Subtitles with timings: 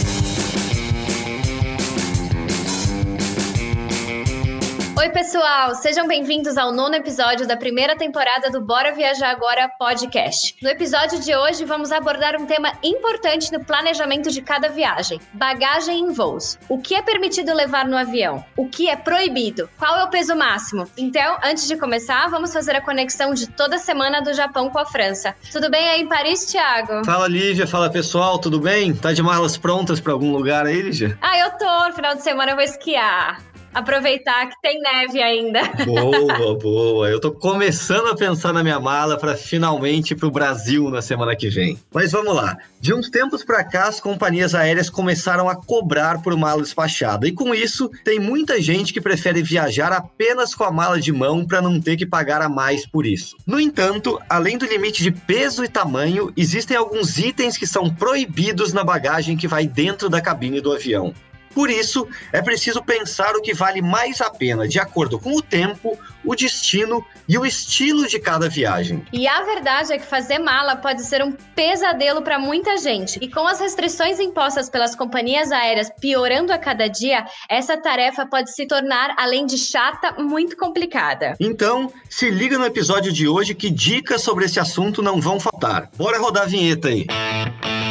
[5.02, 5.74] Oi, pessoal!
[5.74, 10.56] Sejam bem-vindos ao nono episódio da primeira temporada do Bora Viajar Agora podcast.
[10.62, 16.02] No episódio de hoje, vamos abordar um tema importante no planejamento de cada viagem: bagagem
[16.02, 16.60] em voos.
[16.70, 18.46] O que é permitido levar no avião?
[18.56, 19.68] O que é proibido?
[19.80, 20.88] Qual é o peso máximo?
[20.96, 24.86] Então, antes de começar, vamos fazer a conexão de toda semana do Japão com a
[24.86, 25.36] França.
[25.52, 27.04] Tudo bem aí em Paris, Thiago?
[27.04, 27.66] Fala, Lívia.
[27.66, 28.38] Fala, pessoal.
[28.38, 28.94] Tudo bem?
[28.94, 31.18] Tá de malas prontas para algum lugar aí, Lívia?
[31.20, 31.88] Ah, eu tô.
[31.88, 35.62] No final de semana eu vou esquiar aproveitar que tem neve ainda.
[35.86, 37.10] Boa, boa.
[37.10, 41.36] Eu tô começando a pensar na minha mala para finalmente ir pro Brasil na semana
[41.36, 41.80] que vem.
[41.94, 42.58] Mas vamos lá.
[42.80, 47.28] De uns tempos para cá, as companhias aéreas começaram a cobrar por mala despachada.
[47.28, 51.46] E com isso, tem muita gente que prefere viajar apenas com a mala de mão
[51.46, 53.38] para não ter que pagar a mais por isso.
[53.46, 58.74] No entanto, além do limite de peso e tamanho, existem alguns itens que são proibidos
[58.74, 61.14] na bagagem que vai dentro da cabine do avião.
[61.54, 65.42] Por isso, é preciso pensar o que vale mais a pena, de acordo com o
[65.42, 69.06] tempo, o destino e o estilo de cada viagem.
[69.12, 73.20] E a verdade é que fazer mala pode ser um pesadelo para muita gente.
[73.22, 78.54] E com as restrições impostas pelas companhias aéreas piorando a cada dia, essa tarefa pode
[78.54, 81.36] se tornar, além de chata, muito complicada.
[81.40, 85.90] Então, se liga no episódio de hoje que dicas sobre esse assunto não vão faltar.
[85.98, 87.06] Bora rodar a vinheta aí.
[87.10, 87.91] Fala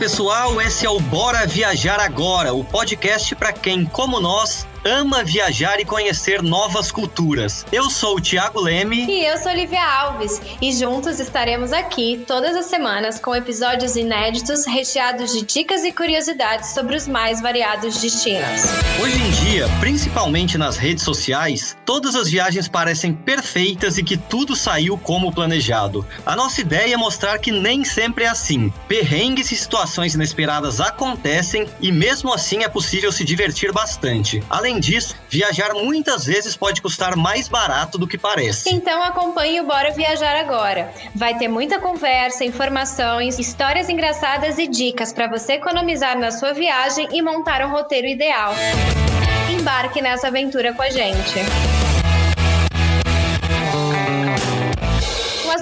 [0.00, 5.78] pessoal, esse é o Bora Viajar Agora, o podcast para quem, como nós, ama viajar
[5.80, 7.66] e conhecer novas culturas.
[7.70, 9.06] Eu sou o Thiago Leme.
[9.06, 10.40] E eu sou Olivia Alves.
[10.60, 16.70] E juntos estaremos aqui todas as semanas com episódios inéditos recheados de dicas e curiosidades
[16.70, 18.62] sobre os mais variados destinos.
[19.02, 24.56] Hoje em dia, principalmente nas redes sociais, todas as viagens parecem perfeitas e que tudo
[24.56, 26.06] saiu como planejado.
[26.24, 28.72] A nossa ideia é mostrar que nem sempre é assim.
[28.88, 34.42] Perrengues e situações inesperadas acontecem e mesmo assim é possível se divertir bastante.
[34.48, 38.70] Além Além disso, viajar muitas vezes pode custar mais barato do que parece.
[38.70, 40.94] Então acompanhe o Bora Viajar Agora.
[41.12, 47.08] Vai ter muita conversa, informações, histórias engraçadas e dicas para você economizar na sua viagem
[47.10, 48.54] e montar um roteiro ideal.
[49.50, 51.89] Embarque nessa aventura com a gente.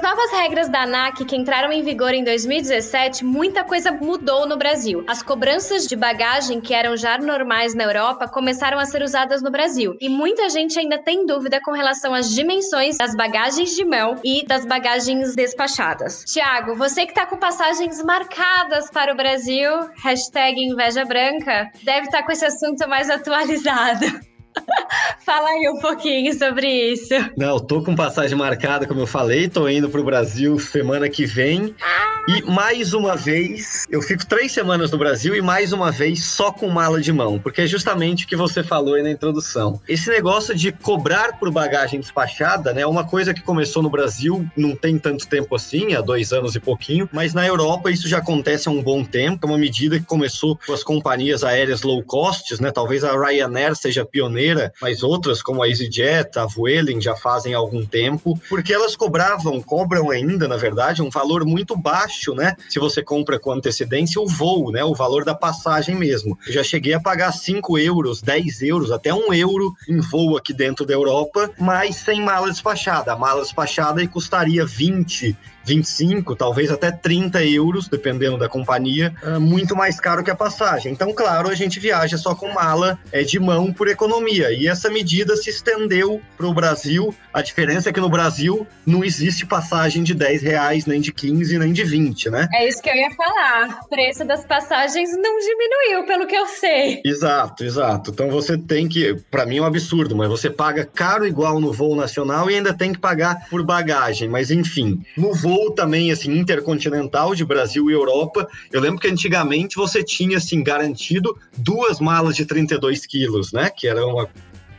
[0.08, 5.04] Novas regras da ANAC que entraram em vigor em 2017, muita coisa mudou no Brasil.
[5.06, 9.50] As cobranças de bagagem, que eram já normais na Europa, começaram a ser usadas no
[9.50, 9.98] Brasil.
[10.00, 14.46] E muita gente ainda tem dúvida com relação às dimensões das bagagens de mão e
[14.46, 16.24] das bagagens despachadas.
[16.24, 19.70] Tiago, você que está com passagens marcadas para o Brasil,
[20.02, 24.37] hashtag inveja branca, deve estar tá com esse assunto mais atualizado.
[25.24, 27.14] Fala aí um pouquinho sobre isso.
[27.36, 31.74] Não, tô com passagem marcada, como eu falei, tô indo pro Brasil semana que vem.
[31.80, 32.18] Ah.
[32.28, 36.52] E mais uma vez, eu fico três semanas no Brasil e mais uma vez só
[36.52, 39.80] com mala de mão, porque é justamente o que você falou aí na introdução.
[39.88, 44.46] Esse negócio de cobrar por bagagem despachada, né, é uma coisa que começou no Brasil,
[44.54, 48.18] não tem tanto tempo assim, há dois anos e pouquinho, mas na Europa isso já
[48.18, 52.02] acontece há um bom tempo, é uma medida que começou com as companhias aéreas low
[52.02, 54.47] cost, né, talvez a Ryanair seja pioneira,
[54.80, 59.60] mas outras como a EasyJet, a Vueling já fazem há algum tempo, porque elas cobravam,
[59.60, 62.54] cobram ainda, na verdade, um valor muito baixo né?
[62.68, 64.84] Se você compra com antecedência, o voo, né?
[64.84, 66.38] O valor da passagem mesmo.
[66.46, 70.52] Eu já cheguei a pagar 5 euros, 10 euros, até 1 euro em voo aqui
[70.52, 73.12] dentro da Europa, mas sem mala despachada.
[73.12, 75.36] A mala despachada custaria 20
[75.68, 80.90] 25, talvez até 30 euros, dependendo da companhia, é muito mais caro que a passagem.
[80.90, 84.50] Então, claro, a gente viaja só com mala é, de mão por economia.
[84.50, 87.14] E essa medida se estendeu para o Brasil.
[87.32, 91.58] A diferença é que no Brasil não existe passagem de 10 reais, nem de 15,
[91.58, 92.48] nem de 20, né?
[92.54, 93.80] É isso que eu ia falar.
[93.84, 97.02] O preço das passagens não diminuiu, pelo que eu sei.
[97.04, 98.10] Exato, exato.
[98.10, 101.72] Então você tem que, para mim é um absurdo, mas você paga caro igual no
[101.72, 104.28] voo nacional e ainda tem que pagar por bagagem.
[104.28, 108.48] Mas enfim, no voo voo também, assim, intercontinental de Brasil e Europa.
[108.72, 113.70] Eu lembro que antigamente você tinha, assim, garantido duas malas de 32 quilos, né?
[113.70, 114.28] Que era uma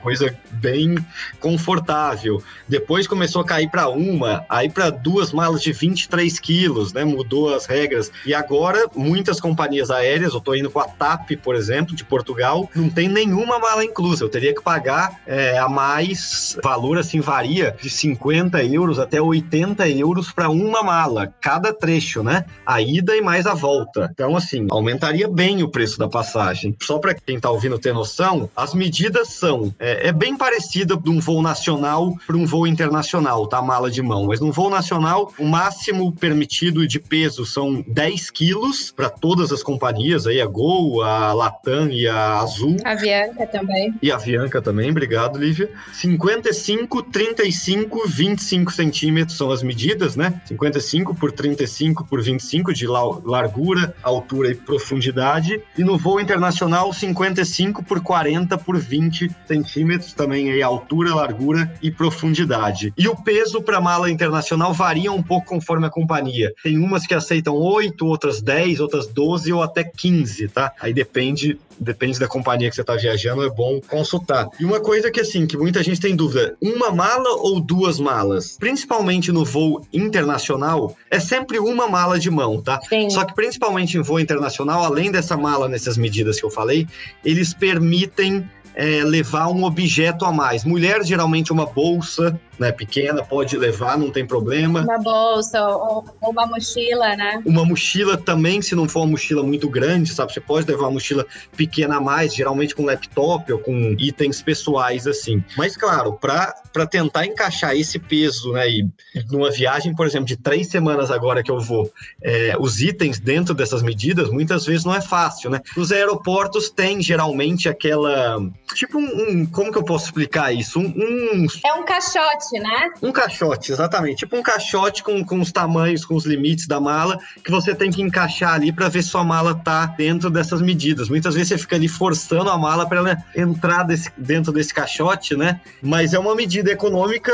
[0.01, 0.98] coisa bem
[1.40, 2.42] confortável.
[2.68, 7.04] Depois começou a cair para uma, aí para duas malas de 23 quilos, né?
[7.04, 8.12] Mudou as regras.
[8.25, 12.69] E agora, muitas companhias aéreas, eu tô indo com a TAP, por exemplo, de Portugal,
[12.75, 14.24] não tem nenhuma mala inclusa.
[14.24, 19.88] Eu teria que pagar é, a mais, valor assim varia de 50 euros até 80
[19.90, 22.45] euros para uma mala, cada trecho, né?
[22.66, 24.10] A ida e mais a volta.
[24.12, 26.75] Então, assim, aumentaria bem o preço da passagem.
[26.81, 31.10] Só para quem tá ouvindo ter noção, as medidas são é, é bem parecida de
[31.10, 33.62] um voo nacional para um voo internacional, tá?
[33.62, 34.26] Mala de mão.
[34.26, 39.64] Mas no voo nacional, o máximo permitido de peso são 10 quilos para todas as
[39.64, 42.78] companhias, aí a Gol, a Latam e a Azul.
[42.84, 43.94] A Avianca também.
[44.02, 45.70] E a Avianca também, obrigado, Lívia.
[45.94, 50.42] 55, 35, 25 centímetros são as medidas, né?
[50.46, 55.62] 55 por 35 por 25 de largura, altura e profundidade.
[55.78, 59.79] E no voo internacional, 55 por 40 por 20 centímetros,
[60.16, 62.94] também aí altura, largura e profundidade.
[62.98, 66.54] E o peso para mala internacional varia um pouco conforme a companhia.
[66.64, 70.72] Tem umas que aceitam 8, outras 10, outras 12 ou até 15, tá?
[70.80, 74.50] Aí depende depende da companhia que você está viajando, é bom consultar.
[74.60, 78.58] E uma coisa que, assim, que muita gente tem dúvida, uma mala ou duas malas?
[78.60, 82.80] Principalmente no voo internacional, é sempre uma mala de mão, tá?
[82.81, 83.10] Sim.
[83.10, 86.88] Só que principalmente em voo internacional, além dessa mala nessas medidas que eu falei,
[87.24, 88.46] eles permitem
[88.76, 90.66] é, levar um objeto a mais.
[90.66, 94.82] Mulher, geralmente, uma bolsa, né, pequena, pode levar, não tem problema.
[94.82, 97.42] Uma bolsa ou, ou, uma mochila, né?
[97.46, 100.34] Uma mochila também, se não for uma mochila muito grande, sabe?
[100.34, 101.26] Você pode levar uma mochila
[101.56, 105.44] pequena a mais, geralmente com laptop ou com itens pessoais, assim.
[105.58, 108.88] Mas, claro, para tentar encaixar esse peso, né, e
[109.32, 111.92] numa viagem, por exemplo, de três semanas agora que eu vou,
[112.22, 115.62] é, os itens dentro dessas medidas, muitas vezes não é fácil, né?
[115.78, 118.38] Os aeroportos têm, geralmente, aquela...
[118.74, 119.30] Tipo um...
[119.30, 120.80] um como que eu posso explicar isso?
[120.80, 121.48] Um, um...
[121.66, 122.90] É um caixote caixote, né?
[123.01, 124.18] Um caixote, exatamente.
[124.19, 127.92] Tipo um caixote com, com os tamanhos, com os limites da mala, que você tem
[127.92, 131.10] que encaixar ali para ver se sua mala tá dentro dessas medidas.
[131.10, 135.36] Muitas vezes você fica ali forçando a mala para ela entrar desse, dentro desse caixote,
[135.36, 135.60] né?
[135.81, 137.31] Mas é uma medida econômica.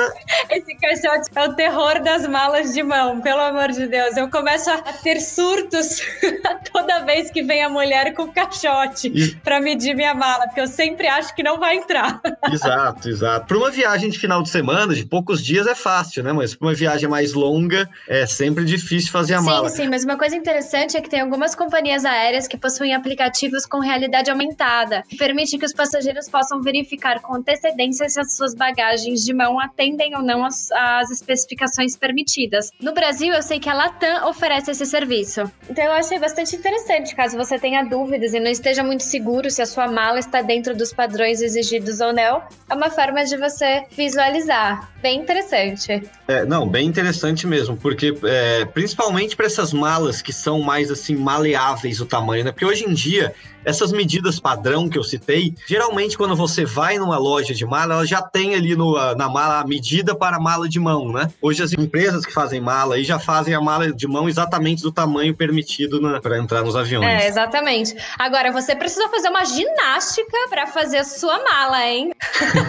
[0.50, 4.18] Esse caixote é o terror das malas de mão, pelo amor de Deus.
[4.18, 6.02] Eu começo a ter surtos
[6.72, 9.36] toda vez que vem a mulher com o caixote e...
[9.38, 12.20] para medir minha mala, porque eu sempre acho que não vai entrar.
[12.52, 13.48] exato, exato.
[13.48, 16.34] Para uma viagem de final de semana, de poucos dias é fácil, né?
[16.34, 19.70] Mas para uma viagem mais longa é sempre difícil fazer a sim, mala.
[19.70, 23.66] Sim, sim, mas uma coisa interessante é que tem algumas companhias aéreas que possuem aplicativos
[23.66, 28.56] com realidade aumentada, que permite que os passageiros possam verificar com antecedência se as suas
[28.56, 32.72] bagagens de mão atendem ou não as, as especificações permitidas.
[32.82, 35.50] No Brasil, eu sei que a Latam oferece esse serviço.
[35.70, 39.62] Então eu achei bastante interessante, caso você tenha dúvidas e não esteja muito seguro se
[39.62, 43.84] a sua mala está dentro dos padrões exigidos ou não, é uma forma de você
[43.92, 46.04] visualizar bem interessante.
[46.28, 51.16] É, não, bem interessante mesmo, porque é, principalmente para essas malas que são mais assim
[51.16, 52.52] maleáveis o tamanho, né?
[52.52, 53.34] Porque hoje em dia
[53.66, 58.06] essas medidas padrão que eu citei, geralmente quando você vai numa loja de mala, ela
[58.06, 61.32] já tem ali no, na mala a medida para mala de mão, né?
[61.42, 64.92] Hoje as empresas que fazem mala aí já fazem a mala de mão exatamente do
[64.92, 67.06] tamanho permitido para entrar nos aviões.
[67.06, 67.96] É, exatamente.
[68.20, 72.12] Agora, você precisa fazer uma ginástica para fazer a sua mala, hein?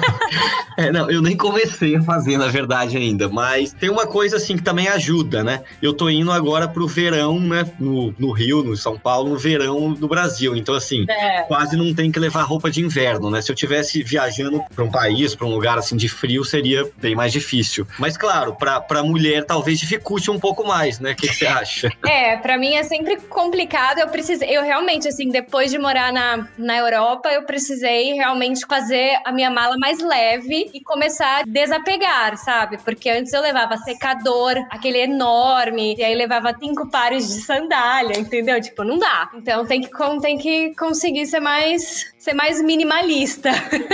[0.78, 4.56] é, não, eu nem comecei a fazer, na verdade, ainda, mas tem uma coisa assim
[4.56, 5.62] que também ajuda, né?
[5.82, 7.70] Eu tô indo agora pro verão, né?
[7.78, 10.56] No, no Rio, no São Paulo, no verão do Brasil.
[10.56, 11.42] Então, assim, é.
[11.42, 13.42] quase não tem que levar roupa de inverno, né?
[13.42, 17.14] Se eu tivesse viajando para um país, para um lugar assim de frio, seria bem
[17.14, 17.86] mais difícil.
[17.98, 21.12] Mas claro, para mulher talvez dificulte um pouco mais, né?
[21.12, 21.90] O que, você acha?
[22.06, 23.98] É, para mim é sempre complicado.
[23.98, 29.18] Eu precisei, eu realmente assim, depois de morar na, na Europa, eu precisei realmente fazer
[29.24, 31.95] a minha mala mais leve e começar a desapegar,
[32.36, 32.78] sabe?
[32.78, 38.60] Porque antes eu levava secador, aquele enorme, e aí levava cinco pares de sandália, entendeu?
[38.60, 39.30] Tipo, não dá.
[39.34, 43.52] Então tem que, tem que conseguir ser mais ser mais minimalista.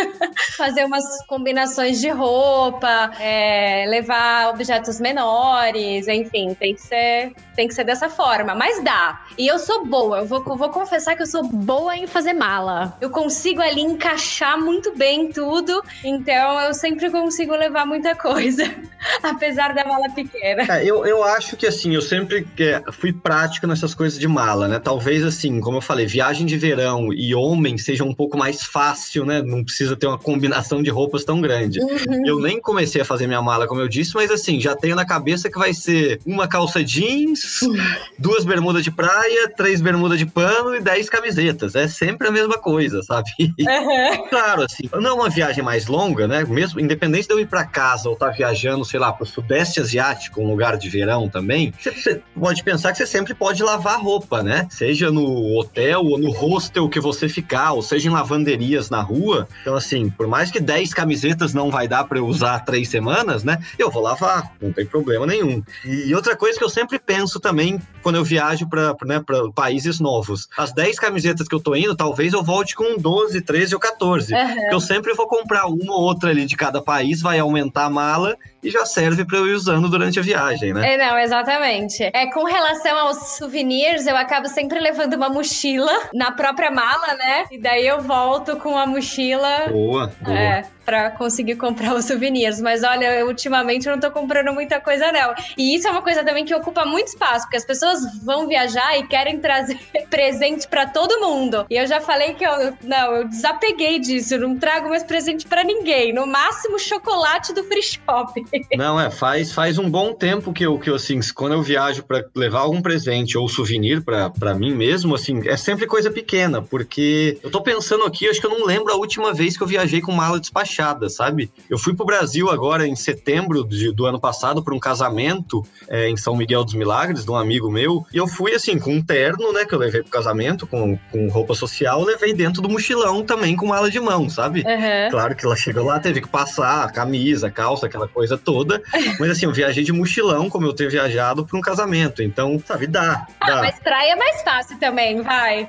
[0.57, 7.75] Fazer umas combinações de roupa, é, levar objetos menores, enfim, tem que ser tem que
[7.75, 9.25] ser dessa forma, mas dá.
[9.37, 12.97] E eu sou boa, eu vou, vou confessar que eu sou boa em fazer mala.
[13.01, 18.65] Eu consigo ali encaixar muito bem tudo, então eu sempre consigo levar muita coisa,
[19.23, 20.63] apesar da mala pequena.
[20.69, 24.69] É, eu, eu acho que assim, eu sempre é, fui prático nessas coisas de mala,
[24.69, 24.79] né?
[24.79, 29.25] Talvez assim, como eu falei, viagem de verão e homem seja um pouco mais fácil,
[29.25, 29.43] né?
[29.43, 31.81] Não precisa ter uma combinação de roupas tão grande.
[31.81, 32.27] Uhum.
[32.27, 35.05] Eu nem comecei a fazer minha mala, como eu disse, mas assim, já tenho na
[35.05, 37.77] cabeça que vai ser uma calça jeans, uhum.
[38.19, 41.75] duas bermudas de praia, três bermudas de pano e 10 camisetas.
[41.75, 43.31] É sempre a mesma coisa, sabe?
[43.39, 44.29] Uhum.
[44.31, 46.45] claro, assim, não é uma viagem mais longa, né?
[46.45, 49.27] Mesmo, independente de eu ir para casa ou estar tá viajando, sei lá, para o
[49.27, 54.01] Sudeste Asiático, um lugar de verão também, você pode pensar que você sempre pode lavar
[54.01, 54.67] roupa, né?
[54.71, 59.49] Seja no hotel ou no hostel que você ficar, ou seja lavanderias na rua.
[59.61, 63.45] Então, assim, por mais que 10 camisetas não vai dar para eu usar três semanas,
[63.45, 63.59] né?
[63.79, 65.63] Eu vou lavar, não tem problema nenhum.
[65.85, 69.23] E outra coisa que eu sempre penso também quando eu viajo para né,
[69.55, 70.49] países novos.
[70.57, 74.35] As 10 camisetas que eu tô indo, talvez eu volte com 12, 13 ou 14.
[74.35, 74.73] Uhum.
[74.73, 78.37] Eu sempre vou comprar uma ou outra ali de cada país, vai aumentar a mala
[78.63, 80.95] e já serve para eu ir usando durante a viagem, né?
[80.95, 82.03] É, não, exatamente.
[82.13, 87.47] É, com relação aos souvenirs, eu acabo sempre levando uma mochila na própria mala, né?
[87.51, 89.69] E daí eu volto com a mochila.
[89.69, 90.39] Boa, boa.
[90.39, 92.61] É, para conseguir comprar os souvenirs.
[92.61, 95.35] Mas olha, eu, ultimamente eu não tô comprando muita coisa, não.
[95.57, 98.99] E isso é uma coisa também que ocupa muito espaço, porque as pessoas vão viajar
[98.99, 99.79] e querem trazer
[100.11, 101.67] presente para todo mundo.
[101.71, 105.47] E eu já falei que eu não, eu desapeguei disso, eu não trago mais presente
[105.47, 106.13] para ninguém.
[106.13, 108.45] No máximo, chocolate do free shop.
[108.77, 112.03] Não, é, faz, faz um bom tempo que eu, que eu assim, quando eu viajo
[112.03, 117.39] para levar algum presente ou souvenir para mim mesmo, assim, é sempre coisa pequena, porque
[117.43, 120.01] eu tô pensando aqui, acho que eu não lembro a última vez que eu viajei
[120.01, 120.72] com mala despachada,
[121.09, 121.51] sabe?
[121.69, 126.09] Eu fui pro Brasil agora em setembro de, do ano passado para um casamento é,
[126.09, 129.03] em São Miguel dos Milagres, de um amigo meu, e eu fui assim, com um
[129.03, 133.25] terno, né, que eu levei pro casamento, com, com roupa social, levei dentro do mochilão
[133.25, 134.61] também com mala de mão, sabe?
[134.61, 135.11] Uhum.
[135.11, 138.83] Claro que ela chegou lá, teve que passar camisa, calça, aquela coisa toda.
[139.19, 142.23] Mas assim, eu viajei de mochilão, como eu ter viajado para um casamento.
[142.23, 143.27] Então, sabe, dá.
[143.41, 143.57] Ah, dá.
[143.57, 145.69] mas praia é mais fácil também, vai.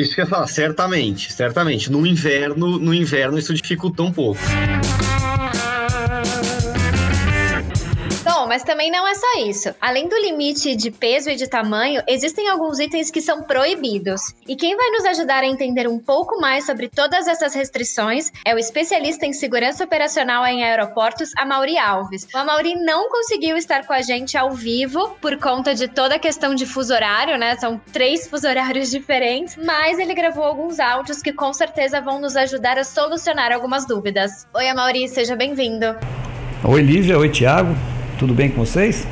[0.00, 1.92] Isso que eu ia falar, certamente, certamente.
[1.92, 4.40] No inverno, no inverno isso dificulta um pouco.
[8.50, 9.72] Mas também não é só isso.
[9.80, 14.34] Além do limite de peso e de tamanho, existem alguns itens que são proibidos.
[14.44, 18.52] E quem vai nos ajudar a entender um pouco mais sobre todas essas restrições é
[18.52, 22.26] o especialista em segurança operacional em aeroportos, Amaury Alves.
[22.34, 26.18] O Amaury não conseguiu estar com a gente ao vivo por conta de toda a
[26.18, 27.54] questão de fuso horário, né?
[27.56, 32.34] São três fuso horários diferentes, mas ele gravou alguns áudios que com certeza vão nos
[32.34, 34.48] ajudar a solucionar algumas dúvidas.
[34.52, 35.96] Oi, Amaury, seja bem-vindo.
[36.64, 37.16] Oi, Lívia.
[37.16, 37.76] Oi, Tiago.
[38.20, 39.08] Tudo bem com vocês?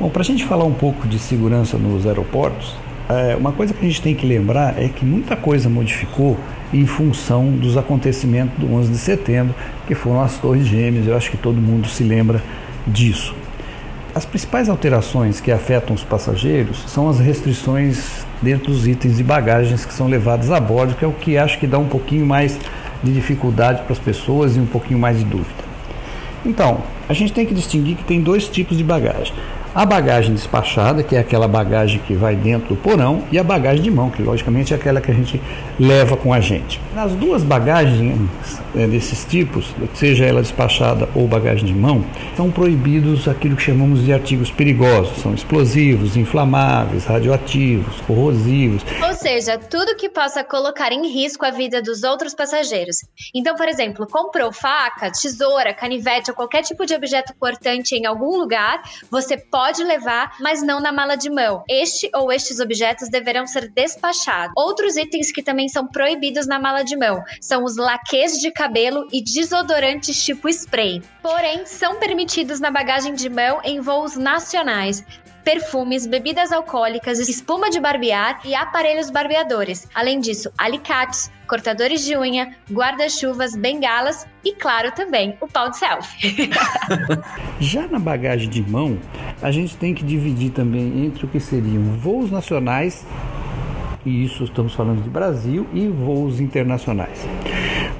[0.00, 2.74] Bom, para a gente falar um pouco de segurança nos aeroportos,
[3.06, 6.38] é, uma coisa que a gente tem que lembrar é que muita coisa modificou
[6.72, 9.54] em função dos acontecimentos do 11 de setembro,
[9.86, 11.06] que foram as Torres Gêmeas.
[11.06, 12.42] Eu acho que todo mundo se lembra
[12.86, 13.34] disso.
[14.14, 19.84] As principais alterações que afetam os passageiros são as restrições dentro dos itens e bagagens
[19.84, 22.58] que são levados a bordo, que é o que acho que dá um pouquinho mais
[23.02, 25.62] de dificuldade para as pessoas e um pouquinho mais de dúvida.
[26.42, 29.34] Então, a gente tem que distinguir que tem dois tipos de bagagem.
[29.74, 33.82] A bagagem despachada, que é aquela bagagem que vai dentro do porão, e a bagagem
[33.82, 35.40] de mão, que logicamente é aquela que a gente
[35.80, 36.78] leva com a gente.
[36.94, 38.18] Nas duas bagagens
[38.76, 42.04] é, desses tipos, seja ela despachada ou bagagem de mão,
[42.36, 48.84] são proibidos aquilo que chamamos de artigos perigosos, são explosivos, inflamáveis, radioativos, corrosivos.
[49.02, 52.96] Ou seja, tudo que possa colocar em risco a vida dos outros passageiros.
[53.34, 58.36] Então, por exemplo, comprou faca, tesoura, canivete ou qualquer tipo de objeto cortante em algum
[58.36, 61.62] lugar, você pode pode levar, mas não na mala de mão.
[61.68, 64.52] Este ou estes objetos deverão ser despachados.
[64.56, 69.06] Outros itens que também são proibidos na mala de mão são os laques de cabelo
[69.12, 71.00] e desodorantes tipo spray.
[71.22, 75.04] Porém, são permitidos na bagagem de mão em voos nacionais
[75.44, 79.88] perfumes, bebidas alcoólicas, espuma de barbear e aparelhos barbeadores.
[79.94, 86.50] Além disso, alicates, cortadores de unha, guarda-chuvas, bengalas e, claro, também o pau de selfie.
[87.60, 88.98] Já na bagagem de mão,
[89.40, 93.04] a gente tem que dividir também entre o que seriam voos nacionais
[94.04, 97.24] e isso estamos falando de Brasil e voos internacionais.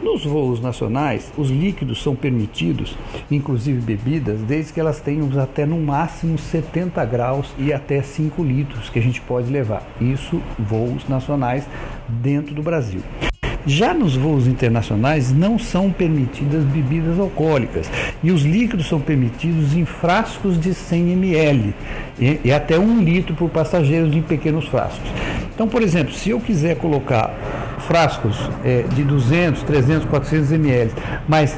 [0.03, 2.99] Nos voos nacionais, os líquidos são permitidos,
[3.31, 8.91] inclusive bebidas, desde que elas tenham até no máximo 70 graus e até 5 litros
[8.91, 9.87] que a gente pode levar.
[10.01, 11.69] Isso voos nacionais
[12.09, 13.01] dentro do Brasil.
[13.65, 17.89] Já nos voos internacionais não são permitidas bebidas alcoólicas
[18.25, 21.75] e os líquidos são permitidos em frascos de 100 ml
[22.19, 25.09] e, e até 1 litro por passageiros em pequenos frascos.
[25.55, 27.33] Então, por exemplo, se eu quiser colocar
[27.83, 30.91] frascos é, de 200, 300, 400 ml,
[31.29, 31.57] mas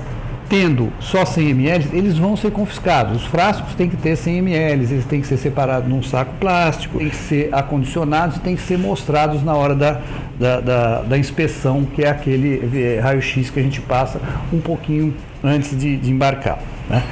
[0.49, 3.23] tendo só 100 ml, eles vão ser confiscados.
[3.23, 6.99] Os frascos têm que ter 100 ml, eles têm que ser separados num saco plástico,
[6.99, 10.00] têm que ser acondicionados e têm que ser mostrados na hora da,
[10.38, 14.21] da, da, da inspeção, que é aquele é, raio-x que a gente passa
[14.52, 16.59] um pouquinho antes de, de embarcar.
[16.88, 17.02] Né?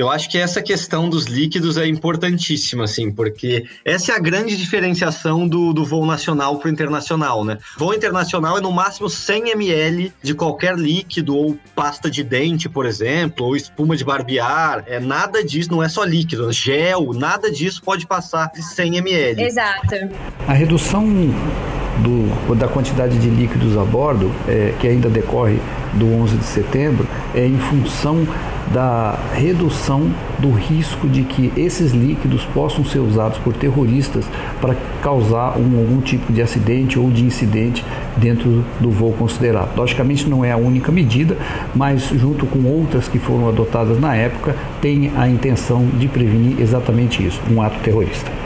[0.00, 4.56] Eu acho que essa questão dos líquidos é importantíssima, assim, porque essa é a grande
[4.56, 7.58] diferenciação do, do voo nacional para o internacional, né?
[7.76, 12.86] Voo internacional é no máximo 100 ml de qualquer líquido, ou pasta de dente, por
[12.86, 14.84] exemplo, ou espuma de barbear.
[14.86, 19.42] É, nada disso, não é só líquido, gel, nada disso pode passar de 100 ml.
[19.42, 19.96] Exato.
[20.48, 21.06] A redução
[21.98, 25.60] do, da quantidade de líquidos a bordo, é, que ainda decorre
[25.92, 28.26] do 11 de setembro, é em função
[28.70, 34.24] da redução do risco de que esses líquidos possam ser usados por terroristas
[34.60, 37.84] para causar um, algum tipo de acidente ou de incidente
[38.16, 39.76] dentro do voo considerado.
[39.76, 41.36] Logicamente não é a única medida,
[41.74, 47.26] mas junto com outras que foram adotadas na época, tem a intenção de prevenir exatamente
[47.26, 48.39] isso, um ato terrorista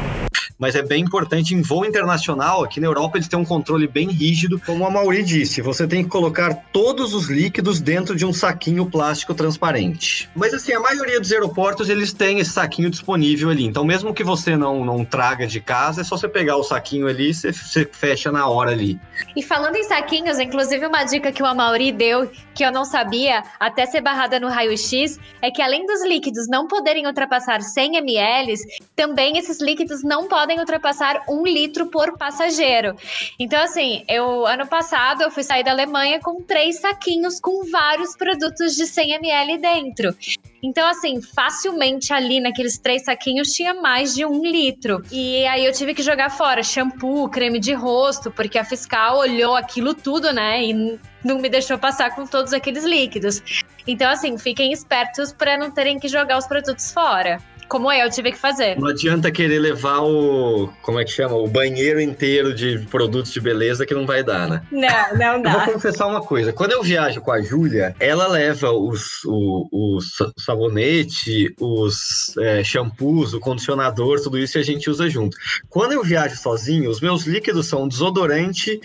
[0.64, 4.08] mas é bem importante em voo internacional, aqui na Europa eles têm um controle bem
[4.08, 8.32] rígido, como a Mauri disse, você tem que colocar todos os líquidos dentro de um
[8.32, 10.26] saquinho plástico transparente.
[10.34, 14.24] Mas assim, a maioria dos aeroportos eles têm esse saquinho disponível ali, então mesmo que
[14.24, 17.52] você não, não traga de casa, é só você pegar o saquinho ali e você,
[17.52, 18.98] você fecha na hora ali.
[19.36, 23.42] E falando em saquinhos, inclusive uma dica que o Amauri deu, que eu não sabia,
[23.60, 28.54] até ser barrada no raio-x, é que além dos líquidos não poderem ultrapassar 100 ml,
[28.96, 32.96] também esses líquidos não podem podem ultrapassar um litro por passageiro.
[33.38, 38.16] Então, assim, eu ano passado eu fui sair da Alemanha com três saquinhos com vários
[38.16, 40.16] produtos de 100 ml dentro.
[40.62, 45.02] Então, assim, facilmente ali naqueles três saquinhos tinha mais de um litro.
[45.10, 49.56] E aí eu tive que jogar fora shampoo, creme de rosto, porque a fiscal olhou
[49.56, 50.64] aquilo tudo, né?
[50.64, 53.42] E não me deixou passar com todos aqueles líquidos.
[53.86, 58.32] Então, assim, fiquem espertos para não terem que jogar os produtos fora como eu tive
[58.32, 58.78] que fazer.
[58.78, 60.68] Não adianta querer levar o.
[60.82, 61.36] Como é que chama?
[61.36, 64.62] O banheiro inteiro de produtos de beleza que não vai dar, né?
[64.70, 65.52] Não, não dá.
[65.52, 66.52] Eu vou confessar uma coisa.
[66.52, 69.98] Quando eu viajo com a Júlia, ela leva os, o, o
[70.38, 75.36] sabonete, os é, shampoos, o condicionador, tudo isso e a gente usa junto.
[75.68, 78.80] Quando eu viajo sozinho, os meus líquidos são desodorante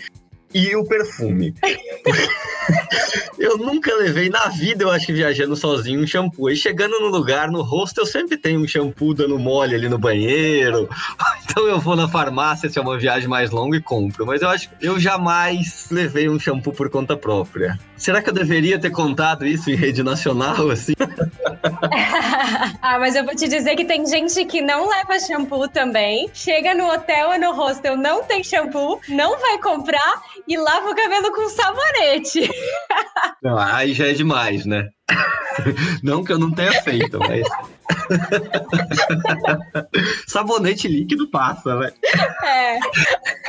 [0.52, 1.54] e o perfume.
[3.38, 6.50] eu nunca levei na vida, eu acho que viajando sozinho, um shampoo.
[6.50, 9.98] E chegando no lugar, no rosto, eu sempre tenho um shampoo dando mole ali no
[9.98, 10.88] banheiro.
[11.50, 14.24] Então eu vou na farmácia se é uma viagem mais longa e compro.
[14.24, 17.76] Mas eu acho que eu jamais levei um shampoo por conta própria.
[17.96, 20.92] Será que eu deveria ter contado isso em rede nacional, assim?
[22.80, 26.30] ah, mas eu vou te dizer que tem gente que não leva shampoo também.
[26.32, 30.94] Chega no hotel ou no hostel, não tem shampoo, não vai comprar e lava o
[30.96, 32.50] cabelo com sabonete.
[33.40, 34.88] Não, aí já é demais, né?
[36.02, 37.46] Não que eu não tenha feito, mas.
[40.26, 41.92] Sabonete líquido passa, né?
[42.44, 42.78] É.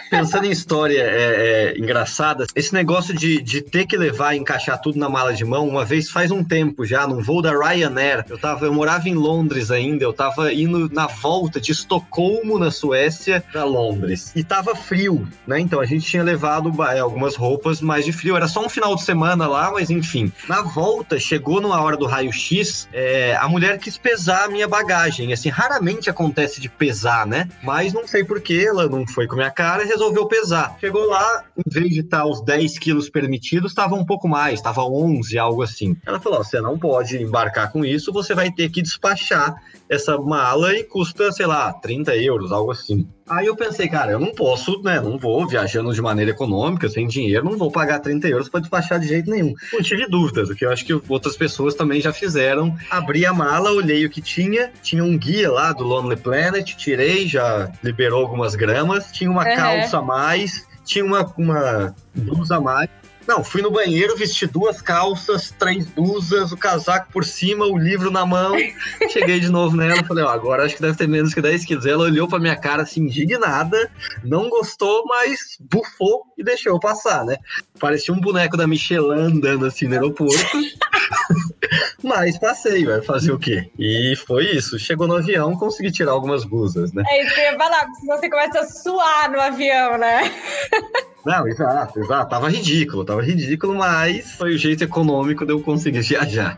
[0.09, 4.81] Pensando em história é, é, engraçada, esse negócio de, de ter que levar e encaixar
[4.81, 8.25] tudo na mala de mão, uma vez faz um tempo já, num voo da Ryanair,
[8.27, 12.71] eu, tava, eu morava em Londres ainda, eu tava indo na volta de Estocolmo, na
[12.71, 14.31] Suécia, para Londres.
[14.35, 15.59] E tava frio, né?
[15.59, 18.35] Então a gente tinha levado é, algumas roupas mais de frio.
[18.35, 20.31] Era só um final de semana lá, mas enfim.
[20.47, 25.33] Na volta, chegou numa hora do raio-x, é, a mulher quis pesar a minha bagagem.
[25.33, 27.49] Assim, raramente acontece de pesar, né?
[27.63, 30.77] Mas não sei porquê, ela não foi com a minha cara e resolveu pesar.
[30.79, 34.83] Chegou lá, em vez de estar os 10 quilos permitidos, estava um pouco mais, estava
[34.83, 35.97] 11, algo assim.
[36.05, 39.55] Ela falou: você não pode embarcar com isso, você vai ter que despachar
[39.89, 43.07] essa mala e custa, sei lá, 30 euros, algo assim.
[43.31, 44.99] Aí eu pensei, cara, eu não posso, né?
[44.99, 48.99] Não vou viajando de maneira econômica, sem dinheiro, não vou pagar 30 euros para despachar
[48.99, 49.53] de jeito nenhum.
[49.71, 52.75] Não tive dúvidas, o que eu acho que outras pessoas também já fizeram.
[52.89, 57.25] Abri a mala, olhei o que tinha, tinha um guia lá do Lonely Planet, tirei,
[57.25, 59.55] já liberou algumas gramas, tinha uma uhum.
[59.55, 62.89] calça a mais, tinha uma, uma blusa a mais.
[63.31, 68.11] Não, fui no banheiro, vesti duas calças, três blusas, o casaco por cima, o livro
[68.11, 68.57] na mão.
[69.09, 71.85] Cheguei de novo nela, falei, ó, agora acho que deve ter menos que 10 quilos.
[71.85, 73.89] Ela olhou pra minha cara assim, indignada,
[74.21, 77.37] não gostou, mas bufou e deixou eu passar, né?
[77.79, 80.35] Parecia um boneco da Michelin andando assim no aeroporto.
[82.03, 83.71] Mas passei, vai fazer o quê?
[83.77, 84.77] E foi isso.
[84.77, 87.03] Chegou no avião, consegui tirar algumas blusas, né?
[87.07, 90.33] É isso que eu ia falar, porque você começa a suar no avião, né?
[91.25, 92.29] Não, exato, exato.
[92.29, 96.57] Tava ridículo, tava ridículo, mas foi o jeito econômico de eu conseguir viajar.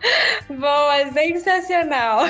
[0.50, 2.26] Boa, sensacional.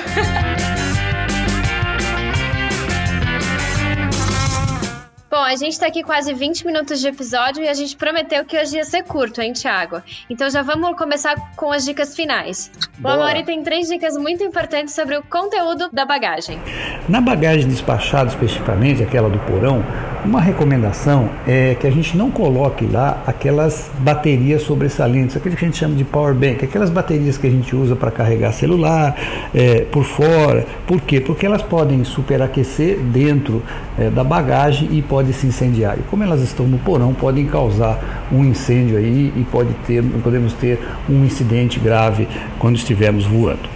[5.34, 8.56] Bom, a gente tá aqui quase 20 minutos de episódio e a gente prometeu que
[8.56, 10.00] hoje ia ser curto, hein, Thiago?
[10.30, 12.70] Então já vamos começar com as dicas finais.
[13.00, 13.16] Boa.
[13.16, 16.60] O Amori tem três dicas muito importantes sobre o conteúdo da bagagem.
[17.08, 19.84] Na bagagem despachada, especificamente, aquela do porão,
[20.24, 25.68] Uma recomendação é que a gente não coloque lá aquelas baterias sobressalentes, aquilo que a
[25.68, 29.16] gente chama de power bank, aquelas baterias que a gente usa para carregar celular
[29.54, 30.66] é, por fora.
[30.86, 31.20] Por quê?
[31.20, 33.62] Porque elas podem superaquecer dentro
[33.98, 35.98] é, da bagagem e podem se incendiar.
[35.98, 40.54] E como elas estão no porão, podem causar um incêndio aí e pode ter, podemos
[40.54, 40.78] ter
[41.08, 42.26] um incidente grave
[42.58, 43.74] quando estivermos voando.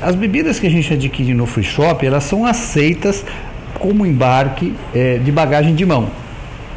[0.00, 3.24] As bebidas que a gente adquire no free shop, elas são aceitas
[3.80, 6.08] como embarque é, de bagagem de mão.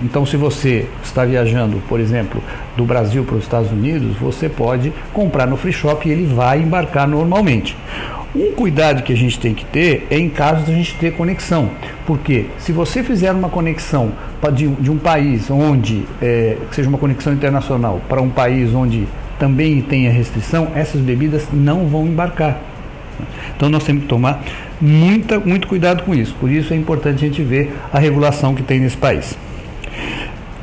[0.01, 2.41] Então, se você está viajando, por exemplo,
[2.75, 6.61] do Brasil para os Estados Unidos, você pode comprar no free shop e ele vai
[6.61, 7.77] embarcar normalmente.
[8.33, 11.11] Um cuidado que a gente tem que ter é em caso de a gente ter
[11.13, 11.69] conexão,
[12.07, 14.13] porque se você fizer uma conexão
[14.53, 19.05] de, um país onde é, seja uma conexão internacional para um país onde
[19.37, 22.57] também tenha restrição, essas bebidas não vão embarcar.
[23.55, 24.41] Então nós temos que tomar
[24.79, 26.33] muita, muito cuidado com isso.
[26.39, 29.37] Por isso é importante a gente ver a regulação que tem nesse país.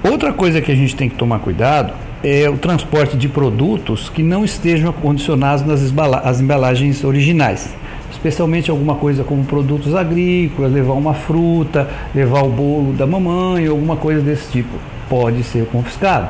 [0.02, 4.22] Outra coisa que a gente tem que tomar cuidado é o transporte de produtos que
[4.22, 7.74] não estejam condicionados nas embalagens originais.
[8.10, 13.96] Especialmente alguma coisa como produtos agrícolas, levar uma fruta, levar o bolo da mamãe, alguma
[13.96, 14.76] coisa desse tipo.
[15.08, 16.28] Pode ser confiscado.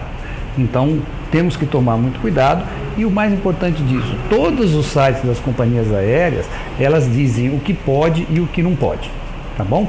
[0.56, 1.00] Então
[1.30, 2.64] temos que tomar muito cuidado
[2.96, 6.46] e o mais importante disso, todos os sites das companhias aéreas,
[6.80, 9.10] elas dizem o que pode e o que não pode,
[9.56, 9.86] tá bom?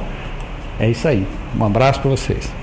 [0.78, 1.26] É isso aí.
[1.58, 2.59] Um abraço para vocês.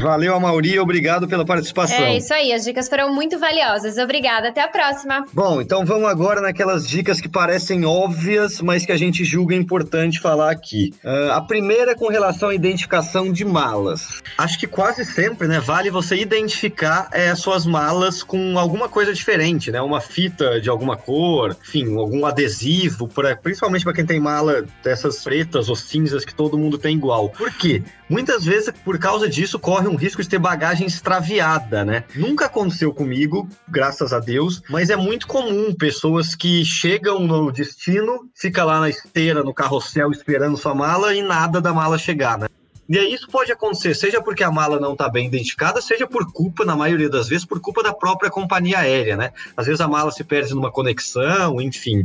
[0.00, 1.98] Valeu, Amauri, obrigado pela participação.
[1.98, 3.98] É isso aí, as dicas foram muito valiosas.
[3.98, 5.26] Obrigada, até a próxima.
[5.30, 10.18] Bom, então vamos agora naquelas dicas que parecem óbvias, mas que a gente julga importante
[10.18, 10.94] falar aqui.
[11.04, 14.22] Uh, a primeira é com relação à identificação de malas.
[14.38, 19.70] Acho que quase sempre, né, vale você identificar é, suas malas com alguma coisa diferente,
[19.70, 19.82] né?
[19.82, 25.22] Uma fita de alguma cor, enfim, algum adesivo, pra, principalmente para quem tem mala dessas
[25.22, 27.28] pretas ou cinzas que todo mundo tem igual.
[27.28, 27.82] Por quê?
[28.08, 32.04] Muitas vezes, por causa disso, corre um risco de ter bagagem extraviada, né?
[32.14, 38.30] Nunca aconteceu comigo, graças a Deus, mas é muito comum pessoas que chegam no destino,
[38.34, 42.46] fica lá na esteira, no carrossel, esperando sua mala e nada da mala chegar, né?
[42.90, 46.32] E aí isso pode acontecer, seja porque a mala não está bem identificada, seja por
[46.32, 49.32] culpa, na maioria das vezes, por culpa da própria companhia aérea, né?
[49.56, 52.04] Às vezes a mala se perde numa conexão, enfim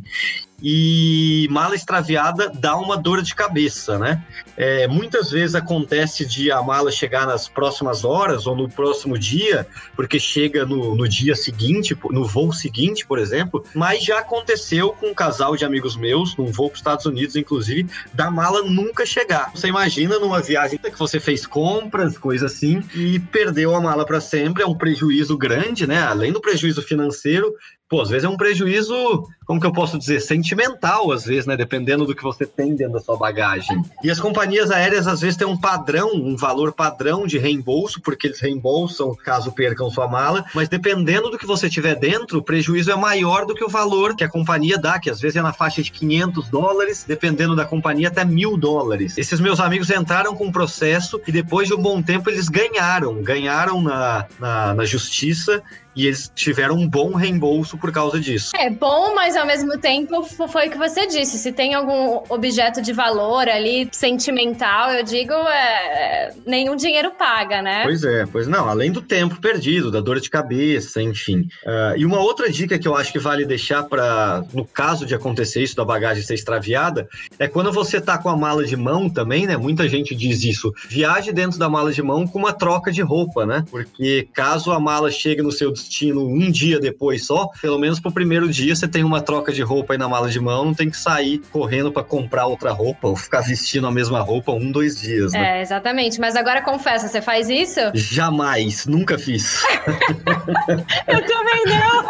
[0.61, 4.23] e mala extraviada dá uma dor de cabeça, né?
[4.55, 9.67] É, muitas vezes acontece de a mala chegar nas próximas horas ou no próximo dia,
[9.95, 15.07] porque chega no, no dia seguinte, no voo seguinte, por exemplo, mas já aconteceu com
[15.07, 19.05] um casal de amigos meus, num voo para os Estados Unidos, inclusive, da mala nunca
[19.05, 19.51] chegar.
[19.53, 24.21] Você imagina numa viagem que você fez compras, coisa assim, e perdeu a mala para
[24.21, 25.99] sempre, é um prejuízo grande, né?
[26.01, 27.53] Além do prejuízo financeiro,
[27.89, 31.55] pô, às vezes é um prejuízo, como que eu posso dizer, sentimental, às vezes, né?
[31.55, 33.81] Dependendo do que você tem dentro da sua bagagem.
[34.03, 38.27] E as companhias aéreas, às vezes, têm um padrão, um valor padrão de reembolso, porque
[38.27, 42.91] eles reembolsam caso percam sua mala, mas dependendo do que você tiver dentro, o prejuízo
[42.91, 45.53] é maior do que o valor que a companhia dá, que às vezes é na
[45.53, 49.17] faixa de 500 dólares, dependendo da companhia, até mil dólares.
[49.17, 53.21] Esses meus amigos entraram com um processo e depois de um bom tempo eles ganharam,
[53.21, 55.61] ganharam na, na, na justiça
[55.95, 58.51] e eles tiveram um bom reembolso por causa disso.
[58.57, 61.37] É bom, mas ao mesmo tempo foi o que você disse.
[61.37, 67.83] Se tem algum objeto de valor ali, sentimental, eu digo, é, nenhum dinheiro paga, né?
[67.83, 68.67] Pois é, pois não.
[68.67, 71.47] Além do tempo perdido, da dor de cabeça, enfim.
[71.65, 75.13] Uh, e uma outra dica que eu acho que vale deixar para, no caso de
[75.15, 77.07] acontecer isso, da bagagem ser extraviada,
[77.39, 79.57] é quando você tá com a mala de mão também, né?
[79.57, 80.73] Muita gente diz isso.
[80.87, 83.63] Viaje dentro da mala de mão com uma troca de roupa, né?
[83.69, 88.11] Porque caso a mala chegue no seu destino um dia depois só, pelo menos pro
[88.11, 90.89] primeiro dia você tem uma troca de roupa aí na mala de mão, não tem
[90.89, 94.99] que sair correndo para comprar outra roupa ou ficar vestindo a mesma roupa um, dois
[94.99, 95.59] dias, né?
[95.59, 96.19] É, exatamente.
[96.19, 97.79] Mas agora confessa, você faz isso?
[97.93, 99.63] Jamais, nunca fiz.
[101.07, 102.05] eu também não.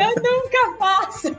[0.00, 1.36] Eu nunca faço.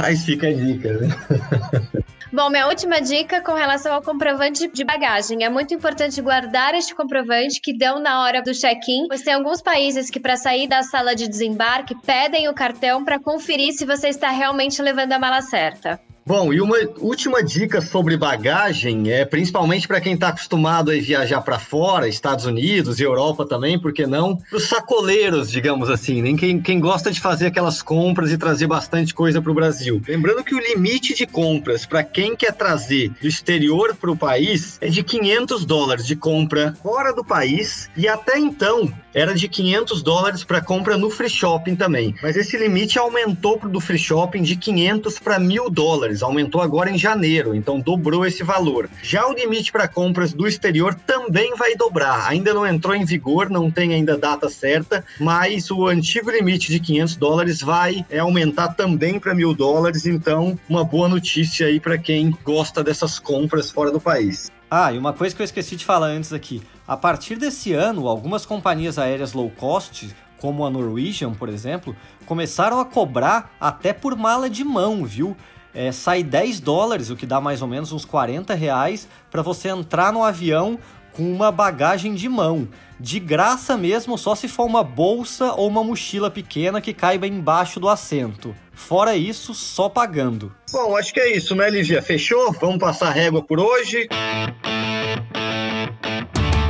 [0.00, 1.08] Mas fica a dica, né?
[2.32, 5.44] Bom, minha última dica com relação ao comprovante de bagagem.
[5.44, 9.60] É muito importante guardar este comprovante que dão na hora do check-in, pois tem alguns
[9.60, 14.08] países que, para sair da sala de desembarque, pedem o cartão para conferir se você
[14.08, 16.00] está realmente levando a mala certa.
[16.24, 21.40] Bom, e uma última dica sobre bagagem, é principalmente para quem está acostumado a viajar
[21.40, 24.38] para fora, Estados Unidos e Europa também, por que não?
[24.52, 29.12] Os sacoleiros, digamos assim, nem quem, quem gosta de fazer aquelas compras e trazer bastante
[29.12, 30.00] coisa para o Brasil.
[30.06, 34.78] Lembrando que o limite de compras para quem quer trazer do exterior para o país
[34.80, 40.02] é de 500 dólares de compra fora do país e até então era de 500
[40.02, 42.14] dólares para compra no free shopping também.
[42.22, 46.90] Mas esse limite aumentou pro do free shopping de 500 para 1000 dólares Aumentou agora
[46.90, 48.88] em janeiro, então dobrou esse valor.
[49.02, 52.28] Já o limite para compras do exterior também vai dobrar.
[52.28, 56.80] Ainda não entrou em vigor, não tem ainda data certa, mas o antigo limite de
[56.80, 60.06] 500 dólares vai é, aumentar também para mil dólares.
[60.06, 64.50] Então, uma boa notícia aí para quem gosta dessas compras fora do país.
[64.70, 66.62] Ah, e uma coisa que eu esqueci de falar antes aqui.
[66.88, 70.08] A partir desse ano, algumas companhias aéreas low cost,
[70.38, 71.94] como a Norwegian, por exemplo,
[72.26, 75.36] começaram a cobrar até por mala de mão, viu?
[75.74, 79.68] É, sai 10 dólares, o que dá mais ou menos uns 40 reais, para você
[79.68, 80.78] entrar no avião
[81.12, 82.68] com uma bagagem de mão.
[82.98, 87.80] De graça mesmo, só se for uma bolsa ou uma mochila pequena que caiba embaixo
[87.80, 88.54] do assento.
[88.72, 90.54] Fora isso, só pagando.
[90.70, 92.00] Bom, acho que é isso, né, Lívia?
[92.00, 92.52] Fechou?
[92.52, 94.08] Vamos passar a régua por hoje?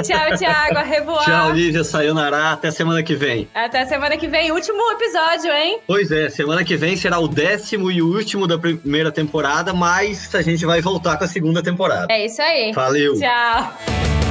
[0.02, 0.78] Tchau, Thiago.
[0.78, 1.24] Arrevoar.
[1.24, 1.84] Tchau, Lívia.
[1.84, 2.52] Sayonara.
[2.52, 3.48] Até semana que vem.
[3.54, 4.50] Até semana que vem.
[4.50, 5.80] Último episódio, hein?
[5.86, 6.28] Pois é.
[6.28, 10.80] Semana que vem será o décimo e último da primeira temporada, mas a gente vai
[10.80, 12.06] voltar com a segunda temporada.
[12.10, 12.72] É isso aí.
[12.72, 13.14] Valeu.
[13.18, 14.23] Tchau.